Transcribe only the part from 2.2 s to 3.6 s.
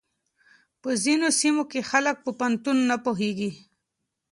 په پوهنتون نه پوهېږي.